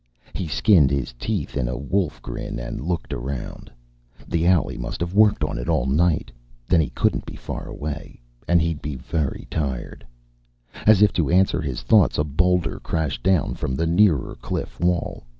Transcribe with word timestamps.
He 0.33 0.47
skinned 0.47 0.89
his 0.89 1.13
teeth 1.19 1.55
in 1.55 1.67
a 1.67 1.77
wolf 1.77 2.23
grin 2.23 2.57
and 2.57 2.81
looked 2.81 3.13
around. 3.13 3.71
The 4.27 4.47
owlie 4.47 4.79
must 4.79 4.99
have 4.99 5.13
worked 5.13 5.43
all 5.43 5.53
night 5.53 5.69
on 5.69 5.99
it. 6.15 6.31
Then 6.67 6.81
he 6.81 6.89
couldn't 6.89 7.23
be 7.27 7.35
far 7.35 7.67
away 7.67 8.19
and 8.47 8.63
he'd 8.63 8.81
be 8.81 8.95
very 8.95 9.45
tired 9.51 10.03
As 10.87 11.03
if 11.03 11.13
to 11.13 11.29
answer 11.29 11.61
his 11.61 11.83
thoughts, 11.83 12.17
a 12.17 12.23
boulder 12.23 12.79
crashed 12.79 13.21
down 13.21 13.53
from 13.53 13.75
the 13.75 13.85
nearer 13.85 14.33
cliff 14.41 14.79
wall. 14.79 15.23